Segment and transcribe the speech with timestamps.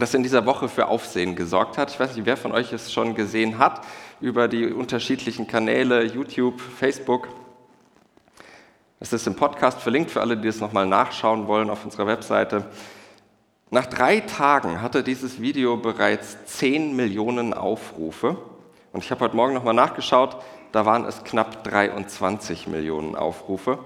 [0.00, 1.90] das in dieser Woche für Aufsehen gesorgt hat.
[1.90, 3.84] Ich weiß nicht, wer von euch es schon gesehen hat
[4.20, 7.28] über die unterschiedlichen Kanäle, YouTube, Facebook.
[9.00, 12.66] Es ist im Podcast verlinkt für alle, die es nochmal nachschauen wollen auf unserer Webseite.
[13.70, 18.36] Nach drei Tagen hatte dieses Video bereits 10 Millionen Aufrufe.
[18.92, 20.38] Und ich habe heute Morgen nochmal nachgeschaut,
[20.72, 23.78] da waren es knapp 23 Millionen Aufrufe.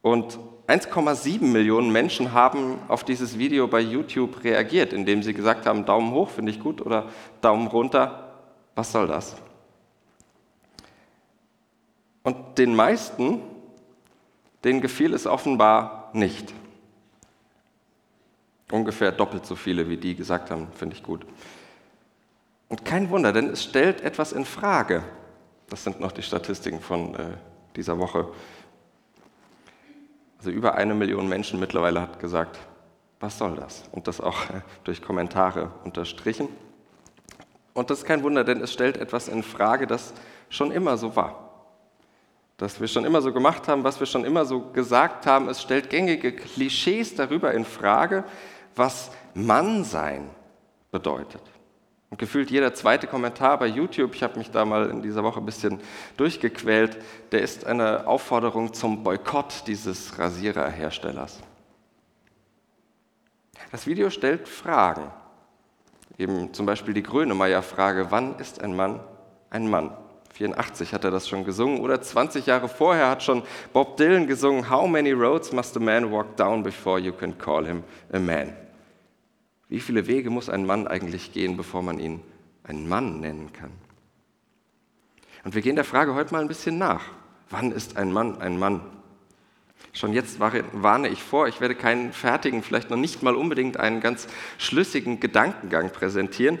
[0.00, 0.38] Und
[0.72, 6.12] 1,7 Millionen Menschen haben auf dieses Video bei YouTube reagiert, indem sie gesagt haben, Daumen
[6.12, 7.10] hoch finde ich gut oder
[7.42, 8.32] Daumen runter,
[8.74, 9.36] was soll das?
[12.22, 13.42] Und den meisten,
[14.64, 16.54] denen gefiel es offenbar nicht.
[18.70, 21.26] Ungefähr doppelt so viele, wie die gesagt haben, finde ich gut.
[22.70, 25.02] Und kein Wunder, denn es stellt etwas in Frage.
[25.68, 27.24] Das sind noch die Statistiken von äh,
[27.76, 28.32] dieser Woche.
[30.42, 32.58] Also über eine Million Menschen mittlerweile hat gesagt,
[33.20, 33.84] was soll das?
[33.92, 36.48] Und das auch äh, durch Kommentare unterstrichen.
[37.74, 40.12] Und das ist kein Wunder, denn es stellt etwas in Frage, das
[40.48, 41.68] schon immer so war.
[42.56, 45.48] Das wir schon immer so gemacht haben, was wir schon immer so gesagt haben.
[45.48, 48.24] Es stellt gängige Klischees darüber in Frage,
[48.74, 50.28] was Mannsein
[50.90, 51.51] bedeutet.
[52.12, 55.40] Und gefühlt jeder zweite Kommentar bei YouTube, ich habe mich da mal in dieser Woche
[55.40, 55.80] ein bisschen
[56.18, 56.98] durchgequält,
[57.32, 61.40] der ist eine Aufforderung zum Boykott dieses Rasiererherstellers.
[63.70, 65.10] Das Video stellt Fragen.
[66.18, 69.00] Eben zum Beispiel die Grönemeyer-Frage, wann ist ein Mann
[69.48, 69.96] ein Mann?
[70.34, 73.42] 84 hat er das schon gesungen oder 20 Jahre vorher hat schon
[73.72, 77.64] Bob Dylan gesungen, How many roads must a man walk down before you can call
[77.64, 77.82] him
[78.12, 78.52] a man?
[79.72, 82.20] Wie viele Wege muss ein Mann eigentlich gehen, bevor man ihn
[82.62, 83.70] einen Mann nennen kann?
[85.44, 87.06] Und wir gehen der Frage heute mal ein bisschen nach.
[87.48, 88.82] Wann ist ein Mann ein Mann?
[89.94, 94.02] Schon jetzt warne ich vor, ich werde keinen fertigen, vielleicht noch nicht mal unbedingt einen
[94.02, 94.28] ganz
[94.58, 96.58] schlüssigen Gedankengang präsentieren.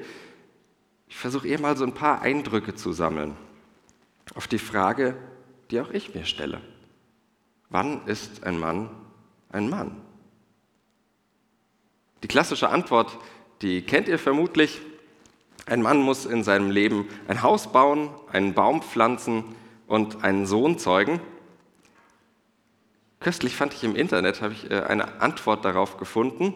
[1.06, 3.36] Ich versuche eher mal so ein paar Eindrücke zu sammeln
[4.34, 5.16] auf die Frage,
[5.70, 6.62] die auch ich mir stelle.
[7.68, 8.88] Wann ist ein Mann
[9.50, 10.00] ein Mann?
[12.22, 13.18] Die klassische Antwort,
[13.62, 14.80] die kennt ihr vermutlich.
[15.66, 19.44] Ein Mann muss in seinem Leben ein Haus bauen, einen Baum pflanzen
[19.86, 21.20] und einen Sohn zeugen.
[23.20, 26.54] Köstlich fand ich im Internet, habe ich äh, eine Antwort darauf gefunden,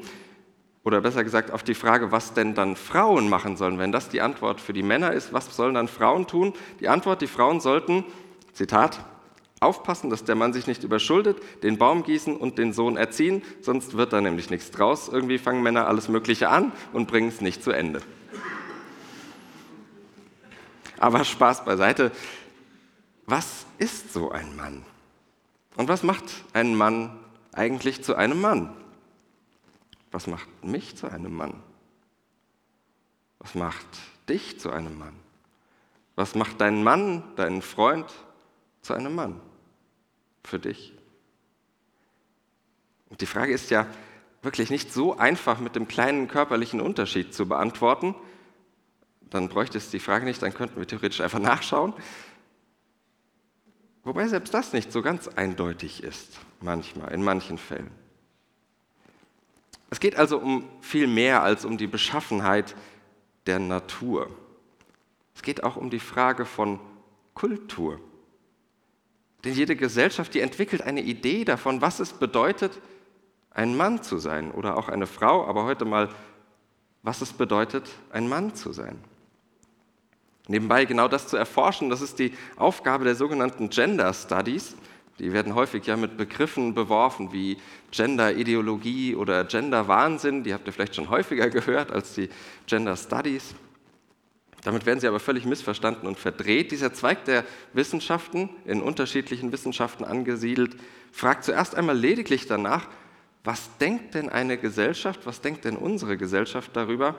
[0.86, 3.80] oder besser gesagt auf die Frage, was denn dann Frauen machen sollen.
[3.80, 6.52] Wenn das die Antwort für die Männer ist, was sollen dann Frauen tun?
[6.78, 8.04] Die Antwort, die Frauen sollten,
[8.52, 9.04] Zitat,
[9.66, 13.96] Aufpassen, dass der Mann sich nicht überschuldet, den Baum gießen und den Sohn erziehen, sonst
[13.96, 15.08] wird da nämlich nichts draus.
[15.08, 18.00] Irgendwie fangen Männer alles Mögliche an und bringen es nicht zu Ende.
[20.98, 22.12] Aber Spaß beiseite.
[23.26, 24.84] Was ist so ein Mann?
[25.76, 27.18] Und was macht ein Mann
[27.52, 28.72] eigentlich zu einem Mann?
[30.12, 31.54] Was macht mich zu einem Mann?
[33.40, 33.86] Was macht
[34.28, 35.14] dich zu einem Mann?
[36.14, 38.06] Was macht deinen Mann, deinen Freund
[38.80, 39.40] zu einem Mann?
[40.46, 40.94] Für dich?
[43.08, 43.86] Und die Frage ist ja
[44.42, 48.14] wirklich nicht so einfach mit dem kleinen körperlichen Unterschied zu beantworten.
[49.30, 51.92] Dann bräuchte es die Frage nicht, dann könnten wir theoretisch einfach nachschauen.
[54.04, 57.90] Wobei selbst das nicht so ganz eindeutig ist, manchmal, in manchen Fällen.
[59.90, 62.76] Es geht also um viel mehr als um die Beschaffenheit
[63.46, 64.30] der Natur.
[65.34, 66.80] Es geht auch um die Frage von
[67.34, 68.00] Kultur.
[69.46, 72.72] Denn jede Gesellschaft, die entwickelt eine Idee davon, was es bedeutet,
[73.52, 76.08] ein Mann zu sein oder auch eine Frau, aber heute mal,
[77.04, 78.98] was es bedeutet, ein Mann zu sein.
[80.48, 84.74] Nebenbei genau das zu erforschen, das ist die Aufgabe der sogenannten Gender Studies.
[85.20, 87.56] Die werden häufig ja mit Begriffen beworfen wie
[87.92, 90.42] Gender-Ideologie oder Gender-Wahnsinn.
[90.42, 92.28] Die habt ihr vielleicht schon häufiger gehört als die
[92.66, 93.54] Gender Studies.
[94.66, 96.72] Damit werden sie aber völlig missverstanden und verdreht.
[96.72, 100.74] Dieser Zweig der Wissenschaften, in unterschiedlichen Wissenschaften angesiedelt,
[101.12, 102.88] fragt zuerst einmal lediglich danach,
[103.44, 107.14] was denkt denn eine Gesellschaft, was denkt denn unsere Gesellschaft darüber,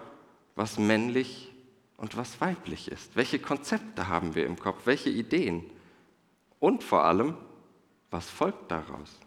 [0.58, 1.54] was männlich
[1.96, 3.16] und was weiblich ist?
[3.16, 4.82] Welche Konzepte haben wir im Kopf?
[4.84, 5.64] Welche Ideen?
[6.60, 7.38] Und vor allem,
[8.12, 9.22] was folgt daraus?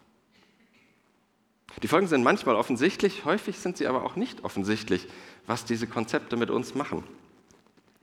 [1.82, 5.08] Die Folgen sind manchmal offensichtlich, häufig sind sie aber auch nicht offensichtlich,
[5.46, 7.02] was diese Konzepte mit uns machen.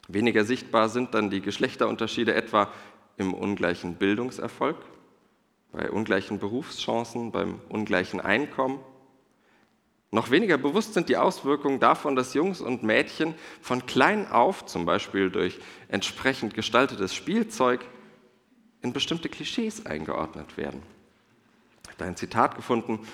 [0.07, 2.71] Weniger sichtbar sind dann die Geschlechterunterschiede etwa
[3.17, 4.77] im ungleichen Bildungserfolg,
[5.71, 8.79] bei ungleichen Berufschancen, beim ungleichen Einkommen.
[10.11, 14.85] Noch weniger bewusst sind die Auswirkungen davon, dass Jungs und Mädchen von klein auf, zum
[14.85, 15.59] Beispiel durch
[15.89, 17.83] entsprechend gestaltetes Spielzeug,
[18.81, 20.81] in bestimmte Klischees eingeordnet werden.
[21.83, 23.05] Ich habe da ein Zitat gefunden,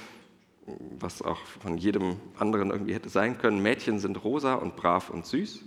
[0.99, 3.63] was auch von jedem anderen irgendwie hätte sein können.
[3.63, 5.63] Mädchen sind rosa und brav und süß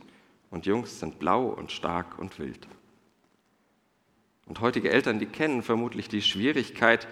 [0.50, 2.66] und Jungs sind blau und stark und wild.
[4.46, 7.08] Und heutige Eltern, die kennen vermutlich die Schwierigkeit,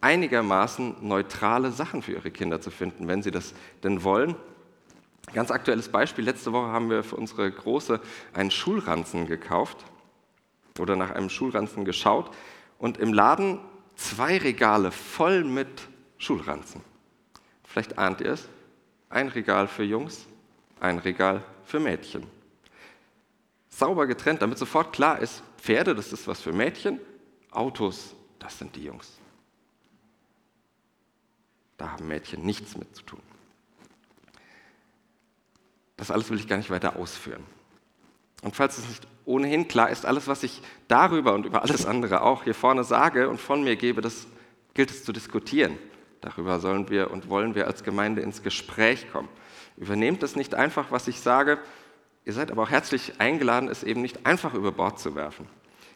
[0.00, 4.36] einigermaßen neutrale Sachen für ihre Kinder zu finden, wenn sie das denn wollen.
[5.32, 8.00] Ganz aktuelles Beispiel, letzte Woche haben wir für unsere Große
[8.32, 9.84] einen Schulranzen gekauft
[10.78, 12.30] oder nach einem Schulranzen geschaut
[12.78, 13.58] und im Laden
[13.96, 15.88] zwei Regale voll mit
[16.18, 16.82] Schulranzen.
[17.64, 18.48] Vielleicht ahnt ihr es,
[19.08, 20.26] ein Regal für Jungs,
[20.78, 22.35] ein Regal für Mädchen
[23.76, 26.98] sauber getrennt, damit sofort klar ist, Pferde, das ist was für Mädchen,
[27.50, 29.18] Autos, das sind die Jungs.
[31.76, 33.20] Da haben Mädchen nichts mit zu tun.
[35.98, 37.44] Das alles will ich gar nicht weiter ausführen.
[38.42, 42.22] Und falls es nicht ohnehin klar ist, alles, was ich darüber und über alles andere
[42.22, 44.26] auch hier vorne sage und von mir gebe, das
[44.72, 45.78] gilt es zu diskutieren.
[46.22, 49.28] Darüber sollen wir und wollen wir als Gemeinde ins Gespräch kommen.
[49.76, 51.58] Übernehmt es nicht einfach, was ich sage,
[52.26, 55.46] Ihr seid aber auch herzlich eingeladen, es eben nicht einfach über Bord zu werfen.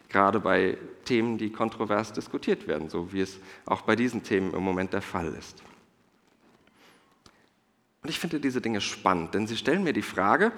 [0.09, 4.63] Gerade bei Themen, die kontrovers diskutiert werden, so wie es auch bei diesen Themen im
[4.63, 5.61] Moment der Fall ist.
[8.01, 10.51] Und ich finde diese Dinge spannend, denn sie stellen mir die Frage,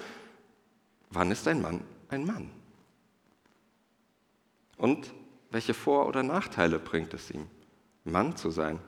[1.10, 2.50] wann ist ein Mann ein Mann?
[4.76, 5.12] Und
[5.50, 7.46] welche Vor- oder Nachteile bringt es ihm,
[8.04, 8.78] Mann zu sein?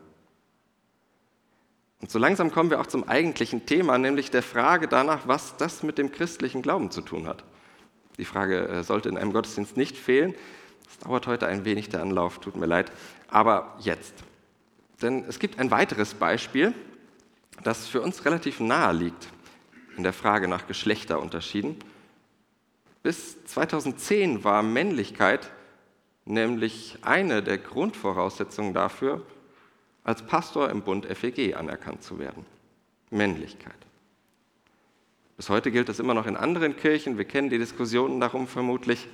[2.01, 5.83] Und so langsam kommen wir auch zum eigentlichen Thema, nämlich der Frage danach, was das
[5.83, 7.45] mit dem christlichen Glauben zu tun hat.
[8.19, 10.35] Die Frage äh, sollte in einem Gottesdienst nicht fehlen.
[10.89, 12.93] Es dauert heute ein wenig der Anlauf, tut mir leid.
[13.29, 14.15] Aber jetzt.
[15.03, 16.73] Denn es gibt ein weiteres Beispiel,
[17.63, 19.29] das für uns relativ nahe liegt
[19.97, 21.77] in der Frage nach Geschlechterunterschieden.
[23.03, 25.51] Bis 2010 war Männlichkeit
[26.25, 29.23] nämlich eine der Grundvoraussetzungen dafür,
[30.07, 32.47] als Pastor im Bund FEG anerkannt zu werden.
[33.11, 33.75] Männlichkeit.
[35.37, 37.19] Bis heute gilt das immer noch in anderen Kirchen.
[37.19, 39.09] Wir kennen die Diskussionen darum vermutlich.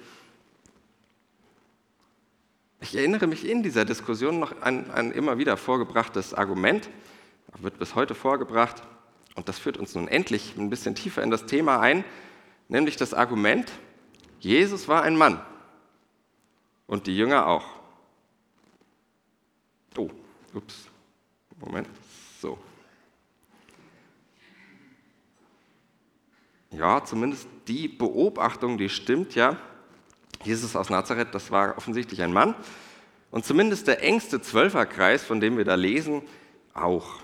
[2.80, 6.90] Ich erinnere mich in dieser Diskussion noch an ein immer wieder vorgebrachtes Argument,
[7.58, 8.82] wird bis heute vorgebracht,
[9.34, 12.04] und das führt uns nun endlich ein bisschen tiefer in das Thema ein,
[12.68, 13.72] nämlich das Argument,
[14.40, 15.40] Jesus war ein Mann
[16.86, 17.64] und die Jünger auch.
[19.96, 20.10] Oh,
[20.54, 20.88] Ups,
[21.60, 21.88] Moment,
[22.40, 22.58] so.
[26.70, 29.58] Ja, zumindest die Beobachtung, die stimmt ja.
[30.44, 32.54] Jesus aus Nazareth, das war offensichtlich ein Mann.
[33.30, 36.22] Und zumindest der engste Zwölferkreis, von dem wir da lesen,
[36.74, 37.20] auch.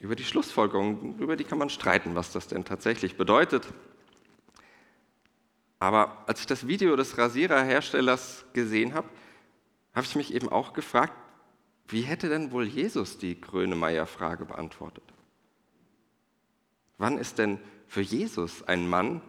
[0.00, 3.66] Über die Schlussfolgerung, über die kann man streiten, was das denn tatsächlich bedeutet.
[5.80, 9.08] Aber als ich das Video des Rasiererherstellers gesehen habe,
[9.94, 11.12] habe ich mich eben auch gefragt,
[11.88, 15.04] wie hätte denn wohl Jesus die Grönemeyer-Frage beantwortet?
[16.98, 19.22] Wann ist denn für Jesus ein Mann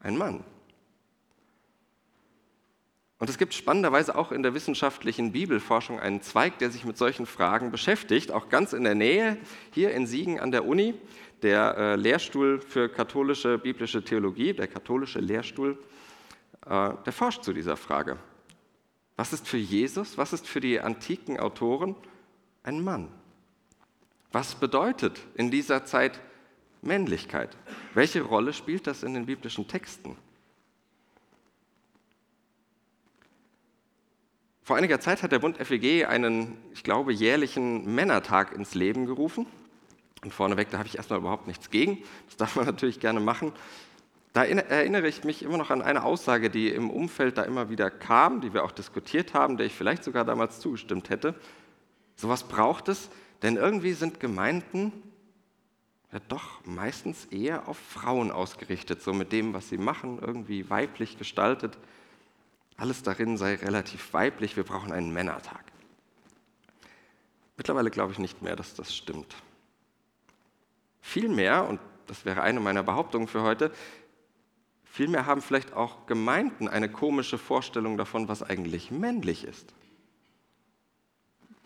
[0.00, 0.42] ein Mann?
[3.18, 7.26] Und es gibt spannenderweise auch in der wissenschaftlichen Bibelforschung einen Zweig, der sich mit solchen
[7.26, 9.36] Fragen beschäftigt, auch ganz in der Nähe,
[9.70, 10.94] hier in Siegen an der Uni,
[11.42, 15.78] der äh, Lehrstuhl für katholische biblische Theologie, der katholische Lehrstuhl,
[16.66, 18.18] äh, der forscht zu dieser Frage.
[19.16, 21.94] Was ist für Jesus, was ist für die antiken Autoren
[22.62, 23.08] ein Mann?
[24.32, 26.20] Was bedeutet in dieser Zeit
[26.80, 27.56] Männlichkeit?
[27.94, 30.16] Welche Rolle spielt das in den biblischen Texten?
[34.64, 39.46] Vor einiger Zeit hat der Bund FEG einen, ich glaube, jährlichen Männertag ins Leben gerufen.
[40.22, 41.98] Und vorneweg, da habe ich erstmal überhaupt nichts gegen.
[42.26, 43.52] Das darf man natürlich gerne machen.
[44.32, 47.90] Da erinnere ich mich immer noch an eine Aussage, die im Umfeld da immer wieder
[47.90, 51.34] kam, die wir auch diskutiert haben, der ich vielleicht sogar damals zugestimmt hätte.
[52.16, 53.10] Sowas braucht es,
[53.42, 54.92] denn irgendwie sind Gemeinden
[56.12, 61.18] ja doch meistens eher auf Frauen ausgerichtet, so mit dem, was sie machen, irgendwie weiblich
[61.18, 61.78] gestaltet.
[62.76, 65.64] Alles darin sei relativ weiblich, wir brauchen einen Männertag.
[67.56, 69.34] Mittlerweile glaube ich nicht mehr, dass das stimmt.
[71.00, 73.72] Vielmehr, und das wäre eine meiner Behauptungen für heute,
[74.92, 79.72] Vielmehr haben vielleicht auch Gemeinden eine komische Vorstellung davon, was eigentlich männlich ist.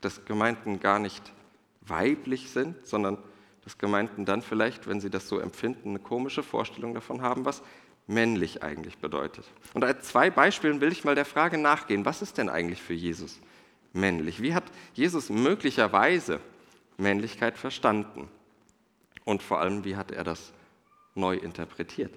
[0.00, 1.32] Dass Gemeinden gar nicht
[1.80, 3.18] weiblich sind, sondern
[3.64, 7.64] dass Gemeinden dann vielleicht, wenn sie das so empfinden, eine komische Vorstellung davon haben, was
[8.06, 9.44] männlich eigentlich bedeutet.
[9.74, 12.94] Und als zwei Beispielen will ich mal der Frage nachgehen, was ist denn eigentlich für
[12.94, 13.40] Jesus
[13.92, 14.40] männlich?
[14.40, 16.38] Wie hat Jesus möglicherweise
[16.96, 18.28] Männlichkeit verstanden?
[19.24, 20.52] Und vor allem, wie hat er das
[21.16, 22.14] neu interpretiert?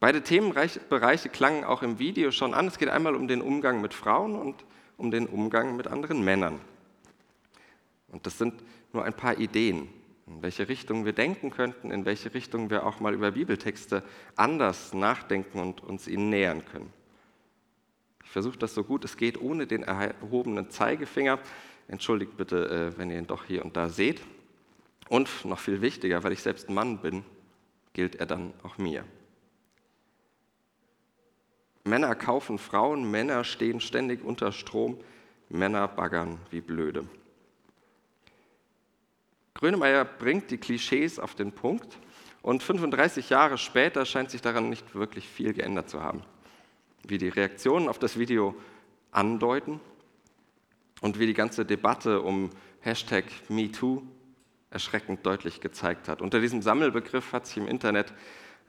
[0.00, 2.68] Beide Themenbereiche klangen auch im Video schon an.
[2.68, 4.64] Es geht einmal um den Umgang mit Frauen und
[4.96, 6.60] um den Umgang mit anderen Männern.
[8.08, 8.54] Und das sind
[8.92, 9.88] nur ein paar Ideen,
[10.26, 14.04] in welche Richtung wir denken könnten, in welche Richtung wir auch mal über Bibeltexte
[14.36, 16.92] anders nachdenken und uns ihnen nähern können.
[18.24, 21.40] Ich versuche das so gut es geht, ohne den erhobenen Zeigefinger.
[21.88, 24.20] Entschuldigt bitte, äh, wenn ihr ihn doch hier und da seht.
[25.08, 27.24] Und noch viel wichtiger, weil ich selbst Mann bin,
[27.94, 29.04] gilt er dann auch mir.
[31.84, 34.98] Männer kaufen Frauen, Männer stehen ständig unter Strom,
[35.48, 37.06] Männer baggern wie blöde.
[39.54, 41.98] Grönemeyer bringt die Klischees auf den Punkt
[42.42, 46.22] und 35 Jahre später scheint sich daran nicht wirklich viel geändert zu haben.
[47.02, 48.54] Wie die Reaktionen auf das Video
[49.10, 49.80] andeuten
[51.00, 54.02] und wie die ganze Debatte um Hashtag MeToo
[54.70, 56.20] erschreckend deutlich gezeigt hat.
[56.20, 58.12] Unter diesem Sammelbegriff hat sich im Internet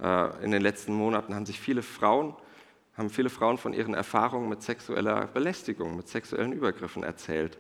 [0.02, 2.36] äh, in den letzten Monaten haben sich viele Frauen
[3.00, 7.58] haben viele Frauen von ihren Erfahrungen mit sexueller Belästigung, mit sexuellen Übergriffen erzählt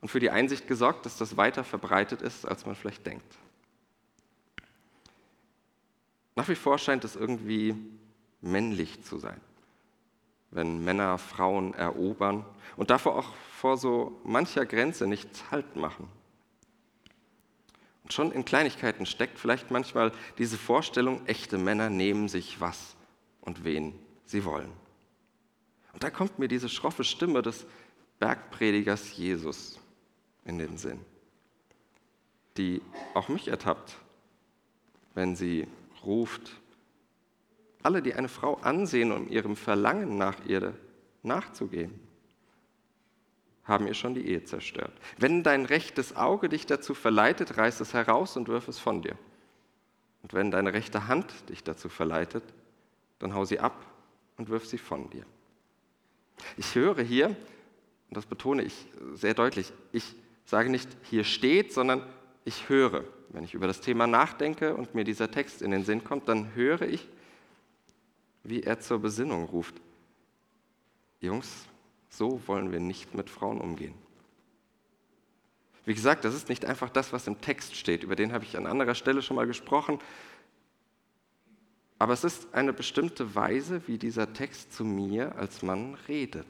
[0.00, 3.36] und für die Einsicht gesorgt, dass das weiter verbreitet ist, als man vielleicht denkt.
[6.36, 7.74] Nach wie vor scheint es irgendwie
[8.40, 9.38] männlich zu sein,
[10.52, 12.46] wenn Männer Frauen erobern
[12.78, 16.08] und davor auch vor so mancher Grenze nichts Halt machen.
[18.04, 22.96] Und schon in Kleinigkeiten steckt vielleicht manchmal diese Vorstellung, echte Männer nehmen sich was
[23.42, 23.92] und wen
[24.28, 24.72] sie wollen.
[25.92, 27.66] Und da kommt mir diese schroffe Stimme des
[28.18, 29.78] Bergpredigers Jesus
[30.44, 31.00] in den Sinn,
[32.56, 32.82] die
[33.14, 33.96] auch mich ertappt,
[35.14, 35.66] wenn sie
[36.04, 36.60] ruft,
[37.82, 40.74] alle, die eine Frau ansehen, um ihrem Verlangen nach ihr
[41.22, 41.98] nachzugehen,
[43.64, 44.92] haben ihr schon die Ehe zerstört.
[45.16, 49.16] Wenn dein rechtes Auge dich dazu verleitet, reiß es heraus und wirf es von dir.
[50.22, 52.42] Und wenn deine rechte Hand dich dazu verleitet,
[53.20, 53.74] dann hau sie ab
[54.38, 55.26] und wirf sie von dir.
[56.56, 60.14] Ich höre hier, und das betone ich sehr deutlich, ich
[60.46, 62.02] sage nicht, hier steht, sondern
[62.44, 63.04] ich höre.
[63.30, 66.54] Wenn ich über das Thema nachdenke und mir dieser Text in den Sinn kommt, dann
[66.54, 67.06] höre ich,
[68.42, 69.74] wie er zur Besinnung ruft.
[71.20, 71.66] Jungs,
[72.08, 73.94] so wollen wir nicht mit Frauen umgehen.
[75.84, 78.02] Wie gesagt, das ist nicht einfach das, was im Text steht.
[78.02, 79.98] Über den habe ich an anderer Stelle schon mal gesprochen.
[81.98, 86.46] Aber es ist eine bestimmte Weise, wie dieser Text zu mir als Mann redet.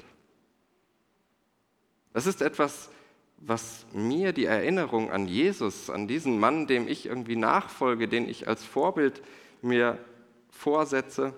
[2.13, 2.91] Es ist etwas,
[3.39, 8.49] was mir die Erinnerung an Jesus, an diesen Mann, dem ich irgendwie nachfolge, den ich
[8.49, 9.23] als Vorbild
[9.63, 9.99] mir
[10.51, 11.33] vorsetze,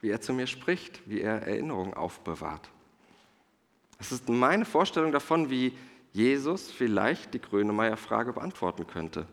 [0.00, 2.68] wie er zu mir spricht, wie er Erinnerung aufbewahrt.
[3.98, 5.72] Es ist meine Vorstellung davon, wie
[6.12, 9.26] Jesus vielleicht die Grönemeyer-Frage beantworten könnte.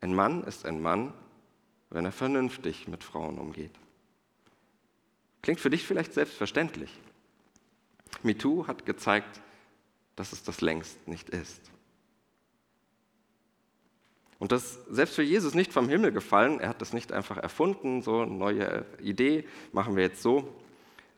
[0.00, 1.12] Ein Mann ist ein Mann,
[1.94, 3.70] wenn er vernünftig mit Frauen umgeht.
[5.42, 6.90] Klingt für dich vielleicht selbstverständlich.
[8.24, 9.40] MeToo hat gezeigt,
[10.16, 11.70] dass es das längst nicht ist.
[14.40, 18.02] Und das selbst für Jesus nicht vom Himmel gefallen, er hat das nicht einfach erfunden,
[18.02, 20.52] so eine neue Idee, machen wir jetzt so.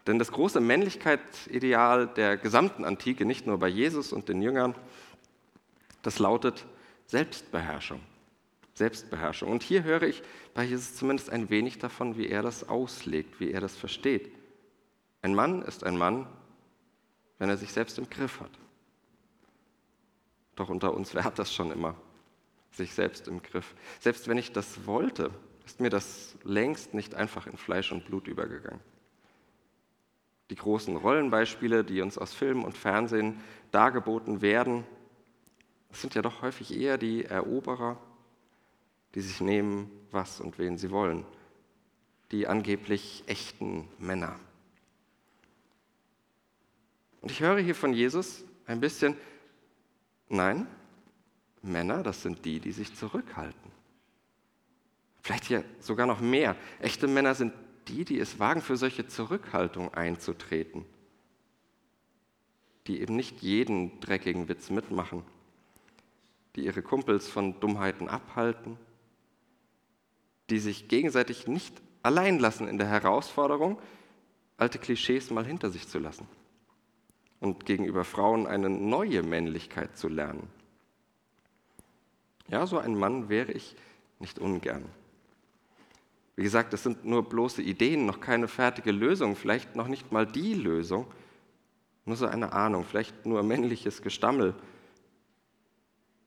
[0.06, 4.74] Denn das große Männlichkeitsideal der gesamten Antike, nicht nur bei Jesus und den Jüngern,
[6.02, 6.66] das lautet
[7.06, 8.00] Selbstbeherrschung.
[8.76, 9.50] Selbstbeherrschung.
[9.50, 13.50] Und hier höre ich bei Jesus zumindest ein wenig davon, wie er das auslegt, wie
[13.50, 14.30] er das versteht.
[15.22, 16.26] Ein Mann ist ein Mann,
[17.38, 18.50] wenn er sich selbst im Griff hat.
[20.56, 21.94] Doch unter uns, wer hat das schon immer?
[22.70, 23.74] Sich selbst im Griff.
[23.98, 25.30] Selbst wenn ich das wollte,
[25.64, 28.80] ist mir das längst nicht einfach in Fleisch und Blut übergegangen.
[30.50, 34.84] Die großen Rollenbeispiele, die uns aus Film und Fernsehen dargeboten werden,
[35.92, 37.98] sind ja doch häufig eher die Eroberer,
[39.16, 41.24] die sich nehmen, was und wen sie wollen.
[42.32, 44.38] Die angeblich echten Männer.
[47.22, 49.16] Und ich höre hier von Jesus ein bisschen,
[50.28, 50.66] nein,
[51.62, 53.72] Männer, das sind die, die sich zurückhalten.
[55.22, 56.54] Vielleicht hier sogar noch mehr.
[56.78, 57.54] Echte Männer sind
[57.88, 60.84] die, die es wagen, für solche Zurückhaltung einzutreten.
[62.86, 65.22] Die eben nicht jeden dreckigen Witz mitmachen.
[66.54, 68.76] Die ihre Kumpels von Dummheiten abhalten
[70.50, 73.78] die sich gegenseitig nicht allein lassen in der Herausforderung,
[74.56, 76.26] alte Klischees mal hinter sich zu lassen
[77.40, 80.48] und gegenüber Frauen eine neue Männlichkeit zu lernen.
[82.48, 83.76] Ja, so ein Mann wäre ich
[84.18, 84.84] nicht ungern.
[86.36, 90.26] Wie gesagt, es sind nur bloße Ideen, noch keine fertige Lösung, vielleicht noch nicht mal
[90.26, 91.06] die Lösung,
[92.04, 94.54] nur so eine Ahnung, vielleicht nur männliches Gestammel.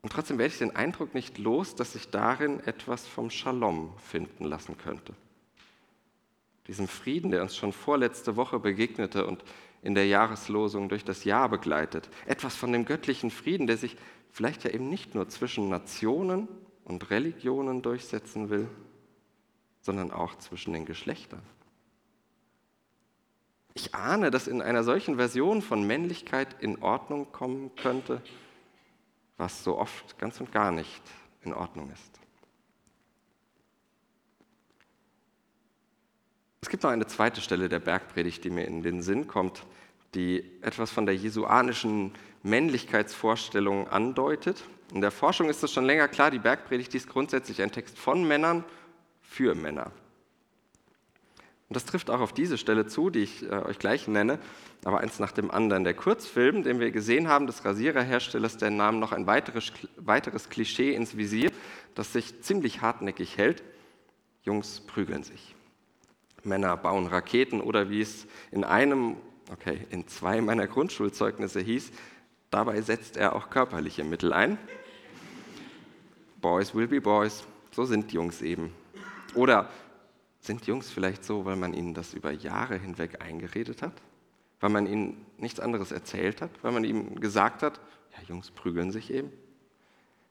[0.01, 4.45] Und trotzdem werde ich den Eindruck nicht los, dass sich darin etwas vom Shalom finden
[4.45, 5.13] lassen könnte.
[6.67, 9.43] Diesem Frieden, der uns schon vorletzte Woche begegnete und
[9.81, 12.09] in der Jahreslosung durch das Jahr begleitet.
[12.25, 13.97] Etwas von dem göttlichen Frieden, der sich
[14.31, 16.47] vielleicht ja eben nicht nur zwischen Nationen
[16.83, 18.67] und Religionen durchsetzen will,
[19.81, 21.41] sondern auch zwischen den Geschlechtern.
[23.73, 28.21] Ich ahne, dass in einer solchen Version von Männlichkeit in Ordnung kommen könnte,
[29.39, 31.01] was so oft ganz und gar nicht
[31.41, 32.19] in Ordnung ist.
[36.61, 39.65] Es gibt noch eine zweite Stelle der Bergpredigt, die mir in den Sinn kommt,
[40.13, 44.63] die etwas von der jesuanischen Männlichkeitsvorstellung andeutet.
[44.93, 48.27] In der Forschung ist es schon länger klar, die Bergpredigt ist grundsätzlich ein Text von
[48.27, 48.65] Männern
[49.21, 49.91] für Männer.
[51.69, 54.39] Und das trifft auch auf diese Stelle zu, die ich äh, euch gleich nenne,
[54.83, 55.83] aber eins nach dem anderen.
[55.83, 60.95] Der Kurzfilm, den wir gesehen haben, des Rasiererherstellers, der nahm noch ein weiteres, weiteres Klischee
[60.95, 61.51] ins Visier,
[61.93, 63.61] das sich ziemlich hartnäckig hält.
[64.41, 65.53] Jungs prügeln sich.
[66.43, 69.17] Männer bauen Raketen oder wie es in einem,
[69.51, 71.91] okay, in zwei meiner Grundschulzeugnisse hieß,
[72.49, 74.57] dabei setzt er auch körperliche Mittel ein.
[76.41, 78.73] Boys will be boys, so sind Jungs eben.
[79.35, 79.69] Oder
[80.49, 83.93] sind Jungs vielleicht so, weil man ihnen das über Jahre hinweg eingeredet hat?
[84.59, 86.49] Weil man ihnen nichts anderes erzählt hat?
[86.63, 87.79] Weil man ihnen gesagt hat,
[88.17, 89.31] ja, Jungs prügeln sich eben?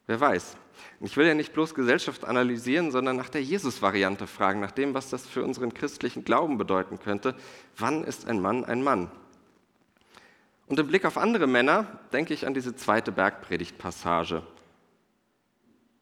[0.09, 0.57] Wer weiß.
[1.03, 5.09] Ich will ja nicht bloß Gesellschaft analysieren, sondern nach der Jesus-Variante fragen, nach dem, was
[5.09, 7.37] das für unseren christlichen Glauben bedeuten könnte.
[7.77, 9.13] Wann ist ein Mann ein Mann?
[10.67, 14.43] Und im Blick auf andere Männer denke ich an diese zweite Bergpredigtpassage.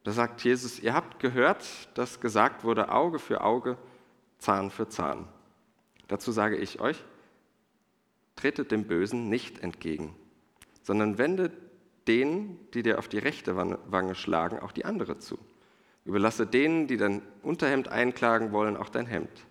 [0.04, 3.76] Da sagt Jesus, ihr habt gehört, dass gesagt wurde, Auge für Auge,
[4.38, 5.26] Zahn für Zahn.
[6.08, 7.02] Dazu sage ich euch,
[8.36, 10.14] tretet dem Bösen nicht entgegen,
[10.82, 11.52] sondern wendet
[12.06, 15.38] denen, die dir auf die rechte Wange schlagen, auch die andere zu.
[16.04, 19.46] Überlasse denen, die dein Unterhemd einklagen wollen, auch dein Hemd.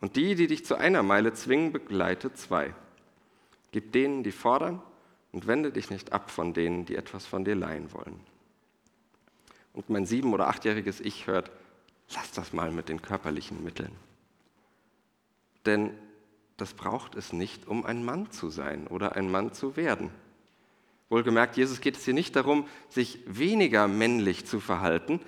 [0.00, 2.74] Und die, die dich zu einer Meile zwingen, begleite zwei.
[3.70, 4.82] Gib denen, die fordern,
[5.30, 8.20] und wende dich nicht ab von denen, die etwas von dir leihen wollen.
[9.72, 11.50] Und mein sieben- oder achtjähriges Ich hört,
[12.14, 13.92] lass das mal mit den körperlichen Mitteln.
[15.66, 15.90] Denn
[16.56, 20.10] das braucht es nicht, um ein Mann zu sein oder ein Mann zu werden.
[21.08, 25.20] Wohlgemerkt, Jesus geht es hier nicht darum, sich weniger männlich zu verhalten,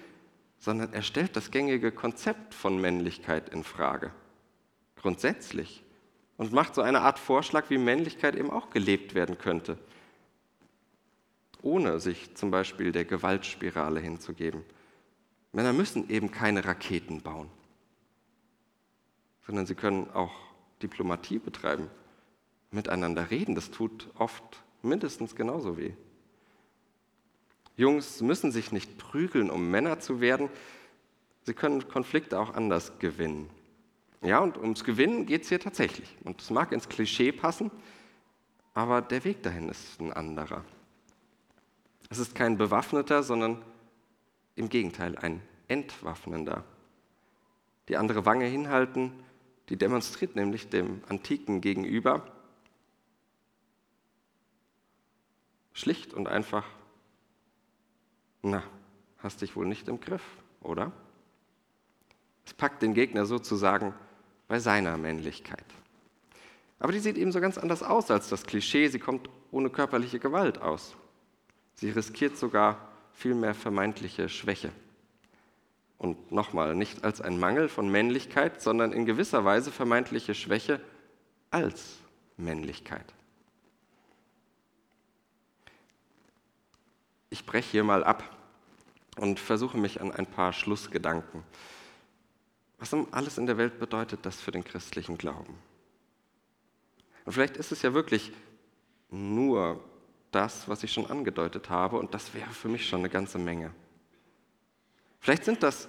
[0.58, 4.10] sondern er stellt das gängige Konzept von Männlichkeit in Frage.
[4.96, 5.82] Grundsätzlich.
[6.36, 9.78] Und macht so eine Art Vorschlag, wie Männlichkeit eben auch gelebt werden könnte.
[11.60, 14.64] Ohne sich zum Beispiel der Gewaltspirale hinzugeben.
[15.52, 17.50] Männer müssen eben keine Raketen bauen,
[19.46, 20.32] sondern sie können auch
[20.82, 21.88] Diplomatie betreiben,
[22.70, 23.54] miteinander reden.
[23.54, 24.42] Das tut oft
[24.82, 25.92] mindestens genauso weh.
[27.76, 30.48] Jungs müssen sich nicht prügeln, um Männer zu werden.
[31.42, 33.50] Sie können Konflikte auch anders gewinnen.
[34.22, 36.16] Ja, und ums Gewinnen geht es hier tatsächlich.
[36.24, 37.70] Und es mag ins Klischee passen,
[38.72, 40.64] aber der Weg dahin ist ein anderer.
[42.08, 43.62] Es ist kein bewaffneter, sondern
[44.56, 46.64] im Gegenteil ein entwaffnender.
[47.88, 49.12] Die andere Wange hinhalten,
[49.68, 52.30] die demonstriert nämlich dem Antiken gegenüber,
[55.72, 56.64] Schlicht und einfach,
[58.42, 58.62] na,
[59.18, 60.22] hast dich wohl nicht im Griff,
[60.60, 60.92] oder?
[62.46, 63.92] Es packt den Gegner sozusagen
[64.46, 65.64] bei seiner Männlichkeit.
[66.78, 68.88] Aber die sieht eben so ganz anders aus als das Klischee.
[68.88, 70.94] Sie kommt ohne körperliche Gewalt aus.
[71.74, 74.70] Sie riskiert sogar viel mehr vermeintliche Schwäche.
[76.04, 80.78] Und nochmal, nicht als ein Mangel von Männlichkeit, sondern in gewisser Weise vermeintliche Schwäche
[81.50, 81.96] als
[82.36, 83.06] Männlichkeit.
[87.30, 88.22] Ich breche hier mal ab
[89.16, 91.42] und versuche mich an ein paar Schlussgedanken.
[92.78, 95.54] Was um alles in der Welt bedeutet das für den christlichen Glauben?
[97.24, 98.30] Und vielleicht ist es ja wirklich
[99.08, 99.82] nur
[100.32, 103.72] das, was ich schon angedeutet habe, und das wäre für mich schon eine ganze Menge.
[105.24, 105.88] Vielleicht sind das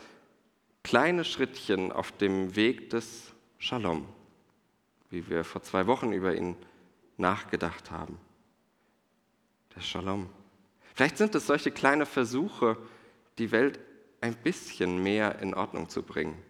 [0.82, 4.08] kleine Schrittchen auf dem Weg des Shalom,
[5.10, 6.56] wie wir vor zwei Wochen über ihn
[7.17, 8.17] nachgedacht haben.
[9.76, 10.30] Der Shalom.
[10.93, 12.78] Vielleicht sind es solche kleine Versuche,
[13.38, 13.78] die Welt
[14.21, 16.41] ein bisschen mehr in Ordnung zu bringen.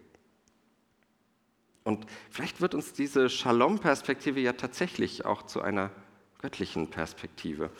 [1.83, 5.89] Und vielleicht wird uns diese Shalom-Perspektive ja tatsächlich auch zu einer
[6.37, 7.71] göttlichen Perspektive,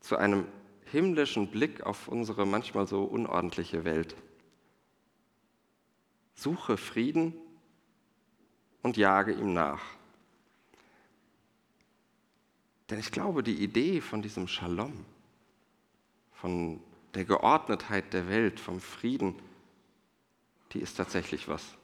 [0.00, 0.48] zu einem
[0.90, 4.14] himmlischen Blick auf unsere manchmal so unordentliche Welt.
[6.34, 7.32] suche Frieden
[8.82, 9.82] und jage ihm nach.
[12.90, 15.04] Denn ich glaube, die Idee von diesem Shalom,
[16.32, 16.80] von
[17.14, 19.36] der Geordnetheit der Welt, vom Frieden,
[20.72, 21.76] die ist tatsächlich was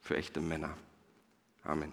[0.00, 0.76] für echte Männer.
[1.64, 1.92] Amen.